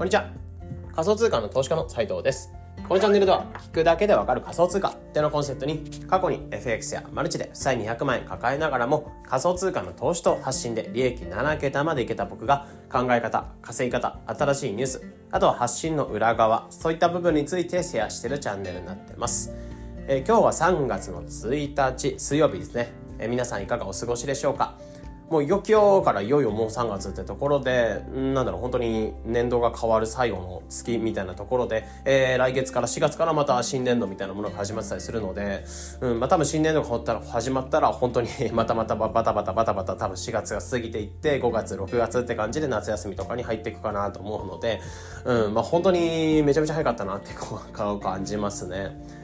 [0.00, 0.30] こんにちは。
[0.94, 2.50] 仮想通貨の投資家の斉藤です。
[2.88, 19.52] このチャンネルでは、聞くだけでわかる仮想通貨ってのコンセプトに、過去に FX やマルチで負債200万円抱えながらも、仮想通貨の投資と発信で利益7桁までいけた僕が、考え方、稼ぎ方、新しいニュース、あとは発信の裏側、そういった部分についてシェアしてるチャンネルになってます。
[20.06, 22.90] えー、今日は3月の1日、水曜日ですね。
[23.18, 24.78] えー、皆さんいかがお過ごしでしょうか？
[25.30, 35.64] もう余興からいよいよもう3月ってところで、なんだろう、本当に年度が変わる最後の月みたいなところで、えー、来月から4月からまた新年度みたいなものが始まってたりするので、
[36.00, 44.80] うん、まあ多分新年度がったら始まったら本当に またまたバタバタバタバタ多分4月が過ぎていって5月6月って感じで夏休みとかに入っていくかなと思うので、
[45.24, 49.19] うん、まあ本当にめちゃめちゃ早かったなってこう感じますね。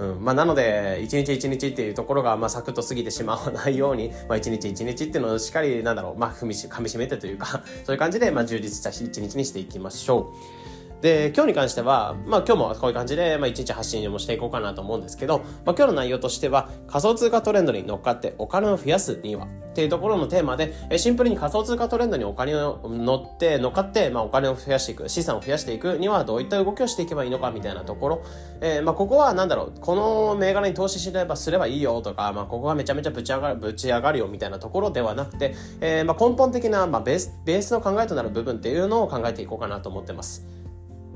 [0.00, 10.32] うんまあ、なので一日一日っていうところが、まあ、サクッと過ぎてしまわないように、まあ、一日一日っていうのをしっかりなんだろう、まあ、踏みし噛みしめてというかそういう感じで、まあ、充実した一日にしていきましょ
[10.66, 10.69] う。
[11.00, 28.22] で、今日に関しては、まあ今日もこういう感じで、まあ一日発信もしていこうかなと思うんですけど、まあ今日の内容としては、仮想通貨トレンドに乗っかってお金を増やすにはっていうところのテーマで、えシンプルに仮想通貨トレンドにお金を乗って、乗っかって、まあお金を増やしていく、資産を増やしていくにはどういった動きをしていけばいいのかみたいなところ、
[28.60, 40.59] えー、まあここはなんだろう、この銘柄に投資すればすればいいよとか、まあここがめちゃめちゃぶち上がる、ぶち上がるよみたいなところではなくて、えー、まあ根本的な、まあベース、ベースの考えとなる部分っていうのを考えていこうかなと思ってます。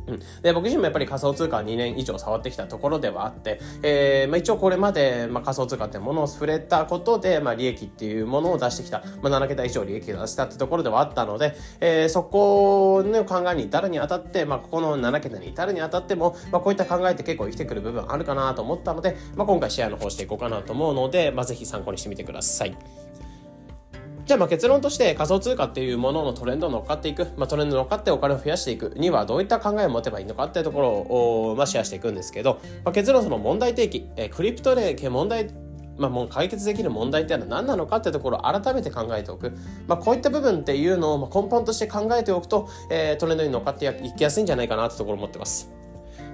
[0.06, 23.03] うん、で僕自身もやっぱり仮想通貨2年以上触ってきたところではあって、えーまあ、一応これまで、まあ、仮想通貨ってものを触れたことで、まあ、利益っていうものを出してきた、まあ、7桁以上利益を出したってところではあったので、えー、そこの考えに至るにあたって、まあ、ここの7桁に至るにあたっても、まあ、こういった考えって結構生きてくる部分あるかなと思ったので、まあ、今回シェアの方していこうかなと思うので、まあ、ぜひ参考にしてみてください。
[24.26, 28.94] じゃあまあ結論として仮想通貨っていうもののトレンドを乗っかっていく、まあ、トレンドに乗っかってお金を増やしていく。
[28.96, 35.48] にはどういった考えを持てばいいのかっていうところを、まあ、シェアしていくんですけど、まあ、結論その問題提起、えクリプトで問題。
[35.96, 39.52] まあ、もう解決できる問題っていうのは何なのかっていうところを改めて考えておく。
[39.86, 45.73] まあ、こういった部分っていうのを根本として考えておくと、えー、トレンドに乗っかっていきやすいんじゃないかなってところを思ってます。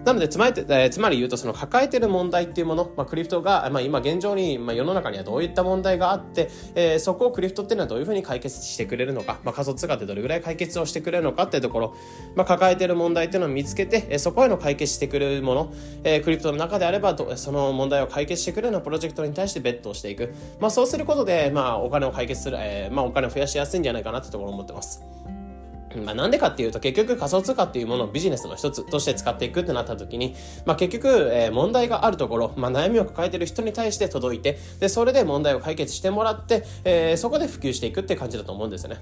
[0.04, 11.94] なのでつまり、えー、つまり言うとその抱えてる問題っていうもの、まあ、クリプトが、まあ、今現状に、まあ、世の中にはどういった問題があって、えー、そこをクリプトっていうのはどういうふうに解決してくれるのか、まあ、仮想通貨ってどれぐらい解決をしてくれるのかっていうところ、
[12.34, 15.72] まあ、抱えてる問題っていうのを見つけて、えー、そこへの解決してくれるもの、
[16.04, 25.02] えー、クリプトの中であればその問題を解決してくれるようなプロジェクトに対してベットをしていく、まあ、そうすることで、まあ、お金を解決する、えーまあ、お金を増やしやすいんじゃないかなってところを思ってます。
[25.96, 30.34] まあ、なんでかっていうと結局仮想通貨っていうものをビジネスの一つとして使っていくってなった時に、
[30.64, 39.00] まあ、結局、えー、問題があるところ、まあ、悩みを抱えてる人に対して届いてでそれで問題を解決してもらって、えー、そこで普及していくって感じだと思うんですよね。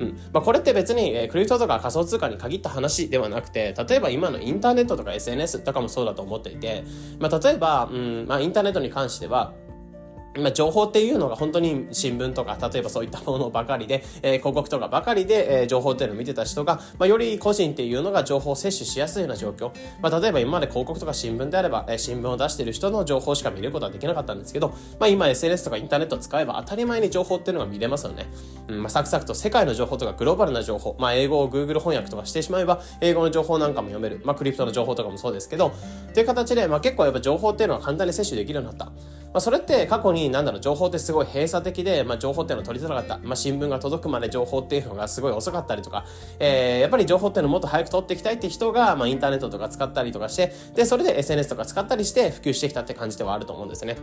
[0.00, 6.84] うんまあ、これって別に、えー、クリプトとか仮想通貨に限った話ではなくて例えば今のインターネットとか SNS とかもそうだと思っていて、
[7.20, 9.52] まあ、例えば、うんまあ、インターネットに関しては
[10.36, 19.70] まあ、情報っていうのが本当に新聞とか、例えばそういったものばかりで、えー、広告とかばかりで、えー、情報っていうのを見てた人が、まあ、より個人っていうのが情報を摂取しやすいような状況。
[20.00, 28.26] まあ、例えば今まで広告とか新聞であれば、えー、新聞を出している人の情報しか見ることはできなかったんですけど、まあ、今 SNS とかインターネットを使えば当たり前に情報っていうのが見れますよね。
[28.68, 34.20] うん、まあ、サクサクと世界の情報とかグローバルな情報、まあ、英語を Google 翻訳とかしてしまえば、英語の情報なんかも読める。
[34.24, 35.72] まあ、クリプトの情報とかもそうですけど、
[36.10, 38.92] っていう形で、まあ、結構やっぱ情報っていうのは簡単に摂取できるようになった。
[39.34, 43.18] まあ、それって過去に何だろう、情報ってすごい閉鎖的で、まあ、情報っていうのを取りづらかった。
[43.18, 46.06] まあ、新聞が届くまで情報っていうのがすごい遅かったりとか、
[46.38, 53.96] えー、やっぱり情報っていうのをもっと早く取っていきたいって人が、まあ、インターネットとか使ったりとかして、で、それで SNS とか使ったりして普及してきたって感じではあると思うんですね。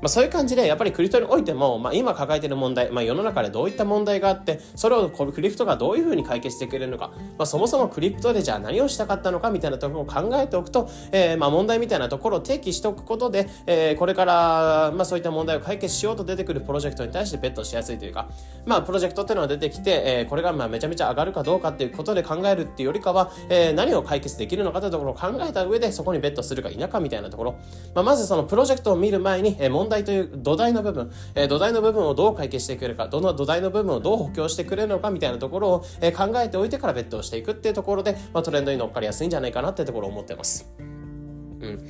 [0.00, 18.28] まあ、そういう感じで、やっぱりクリプトにおいても、まあ、今抱えている問題、まあ、世の中でどういった問題があって、それをクリプトがどういうふうに解決してくれるのか、まあ、そもそもクリプトでじゃあ何をしたかったのかみたいなところを考えておくと、えー、まあ問題みたいなところを提起しておくことで、えー、これから、まあ、そういった問題を解決しようと出てくるプロジェクトに対してベットしやすいというか、
[18.64, 27.58] まあ、プロジェクトっていうのが出てきて、えー、これがまあめちゃめちゃ上がるかどうかっていうことで考えるっていうよりかは、えー、何を解決できるのかというところを考えた上でそこにベットするか否かみたいなところ、
[27.94, 40.68] まあ、まずそのプロジェクトを見る前に、えー、問問題という土台の部分、えー、土台の部分をどう解決してくれるか、どの土台の部分をどう補強してくれるのかみたいなところを、え、考えておいてからベッドをしていくっていうところで、まあ、トレンドに乗っかりやすいんじゃないかなっていうところを思ってます。
[40.78, 41.88] うん。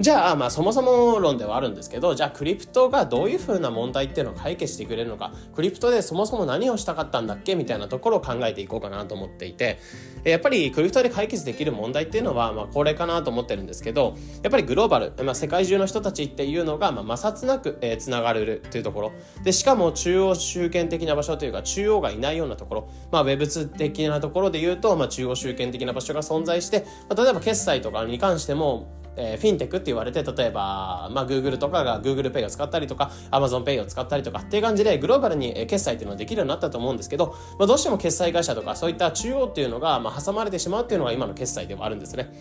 [0.00, 9.80] じゃあ、まあそもそも論ではあるんですけど、じゃあクリプトがどういうふうな問題っていうのを解決してくれるのか、クリプトでそもそも何をしたかったんだっけみたいなところを考えていこうかなと思っていて、
[10.22, 14.14] やっぱりクリプトで解決できる問題っていうのは、まあこれかなと思ってるんですけど、
[14.44, 19.12] やっぱりグローバル、まあ世界中の人たちっていうのが、まあ摩擦なく、えー、つながれるというところ。
[19.42, 42.32] で、しかも中央集権的な場所というか、中央がいないようなところ、まあウェブ的なところで言うと、まあ中央集権的な場所が存在して、まあ、例えば決済とかに関しても、えー、フィンテックって言われて、例えば、まあ、Google とかが Google Pay を使ったりとか、Amazon Pay を使ったりとかっていう感じで、グローバルに決済っていうのができるようになったと思うんですけど、まあ、どうしても決済会社とか、そういった中央っていうのが、まあ、挟まれてしまうっていうのが今の決済ではあるんですね。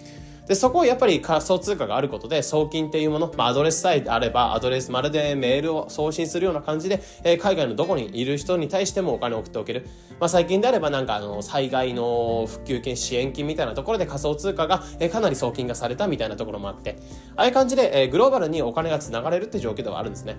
[0.48, 9.86] で、そこをやっぱり仮想通貨があることで、送金っていうもの、まあ、アドレスさえあれば、アドレス、まるでメールを送信するような感じで、えー、海外のどこにいる人に対してもお金を送っておける。
[10.20, 16.98] まあ、最近であればなんかあの、災害の復旧金、支援金みたいなところで仮想通貨が、えー、かなり送金がされたみたいなところもあって、
[17.36, 20.38] ああいう感じで、えー、グローバルにお金が繋がれるって状況ではあるんですね。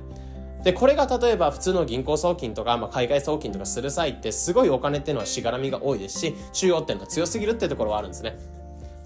[0.65, 8.58] で、これが例えば普通の銀行送金とか、まあ、海外送金とかする際ってすごいお金っていうのはしがらみが多いですし、中央っていうのは強すぎるってところはあるんですね。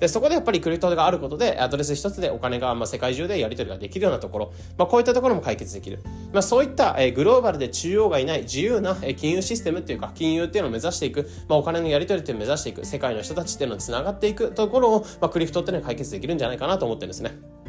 [0.02, 6.00] で、そこでやっぱりクリプトがあることで、アドレス一つでお金が、まあ、世界中でやり取りができるようなところ、まあ、こういったところも解決できる。
[6.32, 17.61] まあ、そういった、え、グローバルで中央がいない自由な、え、金融システムっていうか、金融っていうのを目指していく、まあ、お金のやり取りっていうのを目指していく、世界の人たちっていうのを繋がっていくところを、まあ、クリプトっていうのは解決できるんじゃないかなと思ってるんですね。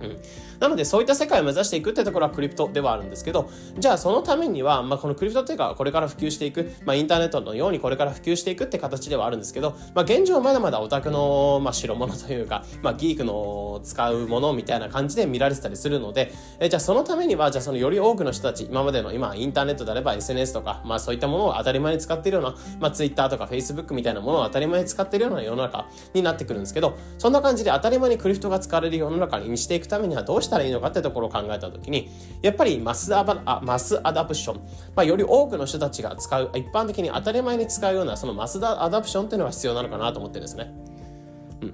[0.00, 0.16] うん、
[0.60, 32.10] なのでそういった世界を目指していくってところはクリプトではあるんですけどじゃあそのためには、まあ、このクリプトっていうかこれから普及していく、まあ、インターネットのようにこれから普及していくって形ではあるんですけど、まあ、現状まだまだオタクの、まあ、代物というか、まあ、ギークの使うものみたいな感じで見られてたりするのでえじゃあそのためにはじゃあそのより多くの人たち今までの今インターネットであれば SNS とか、まあ、そういったものを当たり前に使っているような、まあ、Twitter とか Facebook みたいなものを当たり前に使っているような世の中になってくるんですけどそんな感じで当たり前にクリプトが使われる世の中にしていくためにはどうしたらいいのかってところを考えたときに、
[32.42, 34.56] やっぱりマスアバあ mass adoption、
[34.94, 40.85] まあ、より多くの人たちが使う、一般的に当たり前に使うようなその mass adoption っていうのが必要なのかなと思ってるんですね。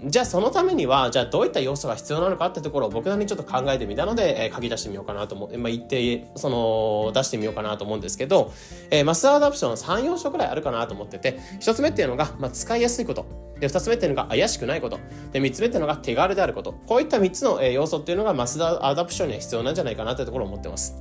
[0.04, 8.52] じゃあそのためには、じゃあどういった要素が必要なのかってところを僕なりにちょっと考えてみたので、えー、書き出してみようかなと思う、まあ、言って、その、出してみようかなと思うんですけど、
[8.90, 13.26] えー、 mass adoption は3要素くらいあるかなと思ってて、1つ目っていうのが、まあ、使いやすいこと。
[13.60, 14.98] で、2つ目っていうのが怪しくないこと。
[15.32, 16.72] で、3つ目っていうのが手軽であること。
[16.86, 20.96] こういった3つの、え、要素っていうのが mass adoption には必要なんじゃないかなってところを思ってます。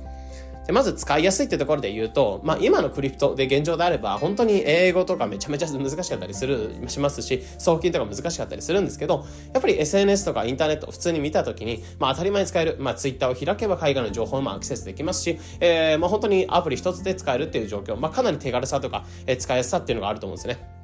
[0.66, 20.81] でまず使いやすいってところで言うと、まあ今のクリプトで現状であれば、本当に英語とかめちゃめちゃ難しかったりする、しますし、送金とか難しかったりするんですけど、やっぱり SNS とかインターネット普通に見たときに、まあ当たり前に使える、まあ Twitter を開けば海外の情報もアクセスできますし、えー、まあ本当にアプリ一つで使えるっていう状況、まあかなり手軽さとか、えー、使いやすさっていうのがあると思うんですね。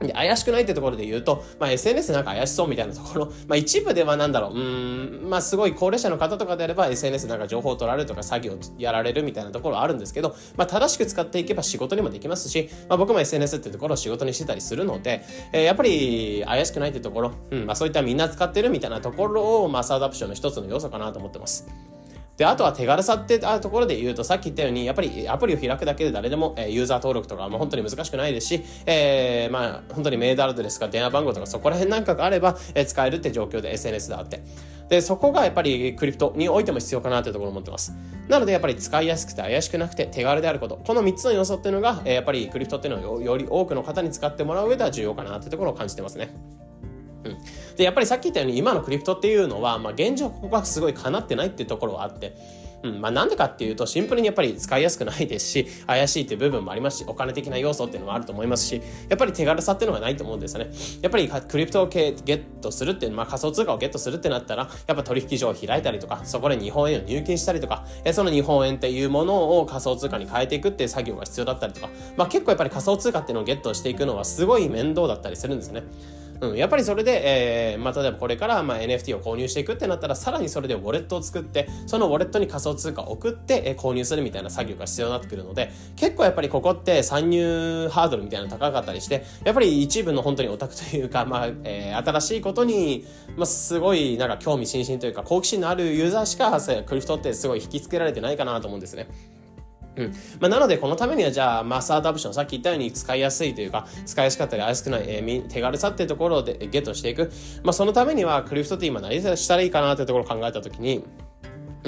[0.00, 4.60] で、怪しくないってところで言うと、まあ、SNS なんか怪しそうみたいなところ、まあ、一部ではなんだろう、う
[5.26, 21.66] ん、まあ、すごい高齢者の方とかであれば SNS なんか情報を取られるとか作業やられるみたいなところはあるんですけど、まあ、正しく使っていけば仕事にもできますし、まあ、僕も SNS ってところを仕事にしてたりするので、えー、やっぱり怪しくないってところ、うん、まあ、そういったみんな使ってるみたいなところを、まあ、サードアプションの一つの要素かなと思ってます。
[22.38, 34.40] で、あとは手軽さってあるところで言うと、さっき言ったように、やっぱりアプリを開くだけで誰でも、えユーザー登録とか、まあ、本当に難しくないですし、えー、まあ、本当にメールアドレスか電話番号とかそこら辺なんかがあれば、え使えるって状況で SNS であって。
[34.88, 37.92] で、そこがやっぱりクリプトにおいても必要かなというところを思ってます。
[38.28, 40.80] なのでやっぱり使いやすくて怪しくなくて手軽であること。
[40.86, 46.30] この3つの要素っていうのが、えやっぱりクリプトっていうのをより多くの方に使ってもらう上では重要かなというところを感じてますね。
[47.24, 47.38] うん、
[47.76, 52.34] でやっぱりさっき言ったように今のクリプトっていうのは、まあ、現状ここがすごいかなってないっていうところはあって
[52.82, 60.70] うん、まあなんでかっていうとシンプルにやっぱり使いやすくないですし、怪しいっていう部分もありますし、お金的な要素っていうのもあると思いますし、やっぱり手軽さっていうのがないと思うんですよね。
[61.02, 75.82] やっぱりクリプトをゲットするっていう、まあ仮想通貨をゲットするってなったら、やっぱ取引所を開いたりとか、そこで日本円を入金したりとか、その日本円っていうものを仮想通貨に変えていくっていう作業が必要だったりとか、まあ結構やっぱり仮想通貨っていうのをゲットしていくのはすごい面倒だったりするんですね。
[76.40, 93.04] うん、やっぱりそれで、えー、まあ、例えばこれから、まあ、NFT を購入していくってなったら、さらにそれでウォレットを作って、そのウォレットに仮想通貨を送って、えー、購入するみたいな作業が必要になってくるので、結構やっぱりここって参入ハードルみたいなの高かったりして、やっぱり一部の本当にオタクというか、まあ、えー、新しいことに、
[93.36, 99.08] まあ、すごいなんか興味津々というか、好奇心のあるユーザーしか、クリプトってすごい引き付けられてないかなと思うんですね。
[99.98, 107.32] うんまあ、なので、このためには、じゃあ、マスアダプション、さっき言ったように使いやすいというか、使いやすかったり、怪しくない、えー、手軽さっていうところでゲットしていく。
[107.64, 111.04] まあ、そのためには、クリフトって今何したらいいかなっていうところを考えたときに、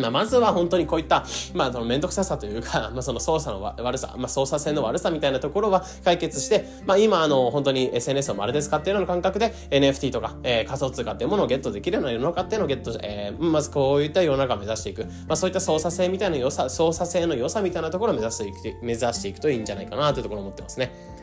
[0.00, 15.04] まあ、まずは本当にこういった、まあ、そのめんどくささというか、 まあ、その操作の悪さ、まあ、操作性の悪さみたいなところは解決して、まあ、今、あの、本当に SNS をまるで使っているような感覚で NFT とか、えー、仮想通貨っていうものをゲットできるような世の中っていうのをゲット、えー、まずこういった世の中を目指していく。
[15.04, 21.19] まあ、そういった操作性みたいな良さ、操作性の良さみたいなところを目指していく、目指していくといいんじゃないかなというところを思ってますね。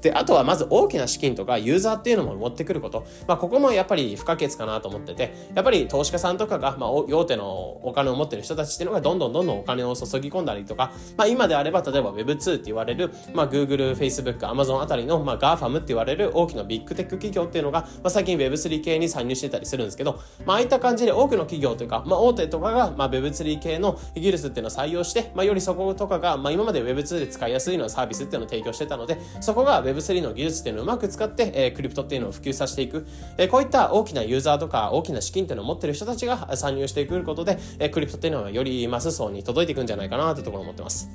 [0.00, 3.06] で、あとはまず大きな資金とかユーザーっていうのも持ってくること。
[3.26, 7.46] まあ、ここもやっぱり不可欠かなと思ってて、やっぱり投資家さんとかが、まあ、大手の
[7.82, 33.06] お金を持ってる人たちっていうのがどんどんどんどんお金を注ぎ込んだりとか、まあ、今であれば例えば Web2 って言われる、まあ、Google、Facebook、Amazon あたりの、まあ、GAFAM って言われる大きなビッグテック企業っていうのが、まあ、最近 Web3 系に参入してたりするんですけど、まあ、ああいった感じで多くの企業というか、まあ、大手とかが、まあ、Web3 系の技術っていうのを採用して、まあ、よりそことかが、まあ、今まで Web2 で使いやすいのサービスっていうのを提供してたので、そこが Web3 の技術っていうのをうまく使って、え、クリプトっていうのを普及させていく、
[33.38, 41.08] え、こういった大きなユーザーとか大きな資金っていうのを持ってる人たちが参入していくことで、え、クリプトっていうのはよりマス層に届いていくんじゃないかなというところを思ってます。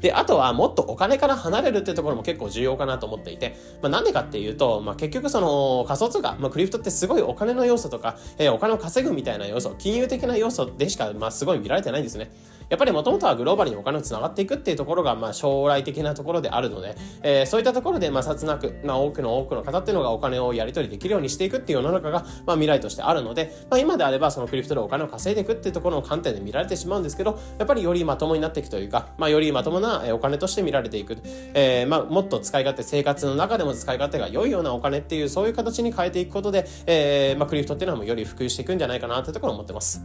[0.00, 12.30] で、あとはもっとお金から離れるっていうところも結構重要かなと思っていて、まあ、なんでかっていうと、まあ、結局その仮想通貨、まあ、クリプトってすごいお金の要素とか、えー、お金を稼ぐみたいな要素、金融的な要素でしか、まあ、すごい見られてないんですね。
[12.68, 31.16] やっぱりもともとはグローバルにお金をつながっていくっていうところが、まあ、将来的なところであるので、えー、そういったところで、まあ、さつなく、まあ、多くの多くの方っていうのがお金をやり取りできるようにしていくっていう世の中が、まあ、未来としてあるので、まあ、今であれば、そのクリプトでお金を稼いでいくっていうところの観点で見られてしまうんですけど、やっぱりよりまともになっていくというか、まあ、よりまともなお金として見られていく、
[31.54, 40.02] えー、まあ、もっと使い勝手、生活の中でも使い勝手が良いようなお金っていう、そういう形に変えていくことで、えー、まあ、クリプトっていうのはより普及していくんじゃないかなというところを思ってます。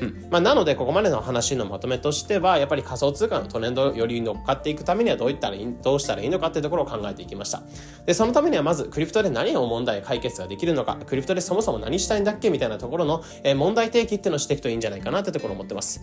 [0.00, 0.26] うん。
[0.30, 7.62] まあ、なのでここまでの話のまとめとしてはやっぱり仮想通貨のトレンドより乗っかっていくためにはどういったらいいどうしたらいいのかっていうところを考えていきました。
[8.06, 16.00] でそのためにはまずクリプトで何を問題解決ができるのかクリプトでそもそも何したいんだっけみたいなところの、えー、問題提起っていうのをしていくといいんじゃないかなってところを思ってます。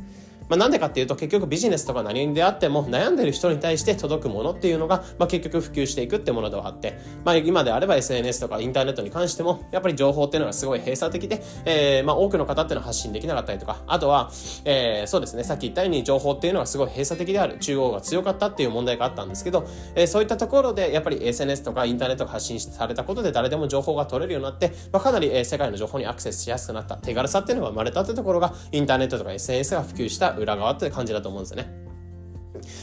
[0.49, 14.31] まあ、なんでかっていうと結局ビジネスとか何であっても悩んでる人に対して届くものっていうのが、まあ、結局普及していくってものではあって、まあ、今であれば SNS とかインターネットに関してもやっぱり情報っていうのがすごい閉鎖的で、えー、まあ多くの方っていうのは発信できなかったりとかあとは、
[14.65, 31.87] えー、そうですねさっき言ったように情報っていうのはすごい閉鎖的である中央が強かったっていう問題があったんですけど、えー、そういったところでやっぱり SNS とかインターネットが発信されたことで誰でも情報が取れるようになって、まあ、かなり、えー、世界の情報にアクセスしやすくなった手軽さっていうのが生まれたってところがインターネットとか SNS が普及した裏側って感じだと思うんですよね。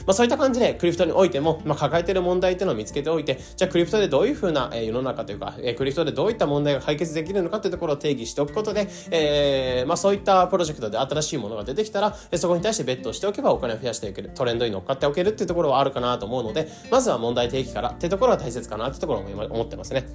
[0.07, 20.07] まあ、そういった感じでクリプトにおいても、まあ、抱えてる問題っていうのを見つけておいて、じゃあクリプトでどういうふうな、え、世の中というか、え、クリプトでどういった問題が解決できるのかというところを定義しておくことで、えー、まあ、そういったプロジェクトで新しいものが出てきたら、そこに対してベットしておけばお金を増やしていける、トレンドに乗っかっておけるっていうところはあるかなと思うので、まずは問題提起からっていうところは大切かなっていうところを思ってますね。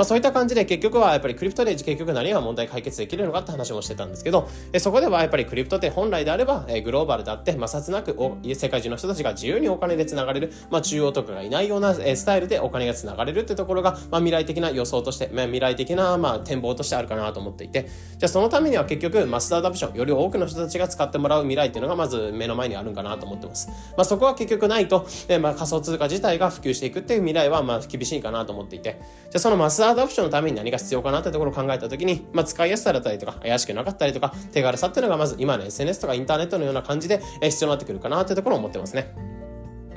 [0.00, 8.16] まあ、そういった感じで結局はやっぱりクリプトで結局何が問題解決できるのかって話もしてたんですけど、えそこではやっぱりクリプトって本来であれば、えグローバルであって摩擦なく
[8.54, 17.82] 世界中の人たちが自由にお金で繋がれる、まあ、中央とかがいないようなえスタイルでお金が繋がれるってところが、まあ、未来的な予想として、まあ、未来的なまあ展望としてあるかなと思っていて、
[18.16, 23.68] じゃあそのためには結局 mass adoption、より多くの人たちが使ってもらう未来っていうのがまず目の前にあるんかなと思ってます。
[23.68, 28.98] まあ、そこは結局ないと、えまあ、仮想通貨自体が普及していくっていう未来はまあ厳しいかなと思っていて、
[29.30, 39.39] じゃあそのマスアダプションのために何が必要かなってところを考えた時に、まあ、使いやすさだったりとか、怪しくなかったりとか、手軽さっていうのがまず今の SNS とかインターネットのような感じで必要になってくるかなってところを思ってますね。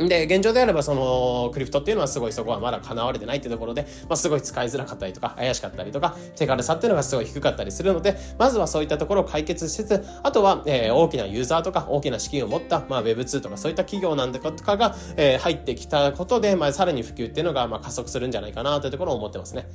[0.07, 19.67] で、現状であれば、その、クリプトっていうのはすごいそこはまだ叶われてないってところで、まあ、すごい使いづらかったりとか、怪しかったりとか、手軽さっていうのがすごい低かったりするので、まずはそういったところを解決しつつ、あとは、えー、大きなユーザーとか、大きな資金を持った、まあ、Web2 とかそういった企業なんだとかが、えー、入ってきたことで、まあ、さらに普及っていうのが、まあ、加速するんじゃないかなというところを思ってますね。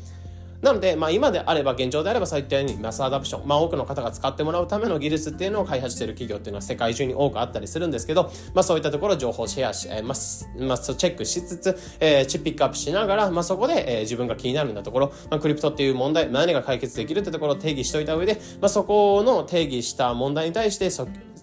[0.60, 8.24] なので、まあ、今であれば、現状であれば、そういったようにマスアダプション、まあ、多くの方が使ってもらうための技術っていうのを開発している企業っていうのは世界中に多くあったりするんですけど、
[8.54, 20.90] まあ、そういったところ情報シェアし、えー、まあ、まあ、チェックしつつ、えー、チピックアップしながら、まあ、そこで、えー、自分が気になるんだところ、まあ、クリプトっていう問題、何が解決できるってところを定義しておいた上で、まあ、そこの定義した問題に対して、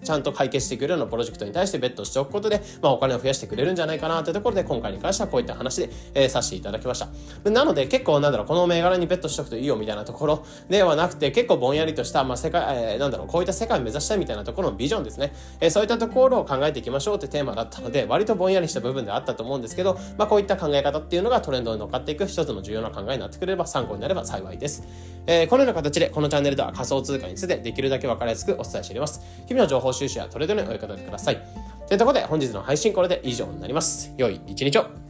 [0.06, 7.00] ちゃんと解決してくれるようなプロジェクトに対してベットしておくことで、まあ、お金を増やしてくれるんじゃないかなというところで、今回に関してはこういった話で、えー、させていただきまし
[7.44, 7.50] た。
[7.50, 15.34] なので、結構なんだろう、この銘柄にベットしておくといいよみたいなところではなくて、結構ぼんやりとした、まあ、世界、えー、なんだろう、こういった世界を目指したいみたいなところのビジョンですね。
[15.60, 24.84] えー、そういったところを考えていきましょうってテーマだったので、割とぼんやりした部分であったと思うんですけど、まあ、こういった考え方っていうのがトレンドに乗っかっていく一つの重要な考えになってくれれば参考になれば幸いです。
[25.28, 29.22] えー、このような形で、このチャンネルでは仮想通貨についてできるだけ分かりやすくお伝えしております。
[29.48, 31.42] 日々の情報収集やトレードにお役立てください。
[31.88, 34.14] というところで本日の配信これで以上になります。
[34.18, 35.05] 良い一日を